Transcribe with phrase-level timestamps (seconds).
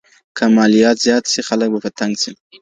[0.37, 2.31] که مالیات زیات سي خلګ به په تنګ سي.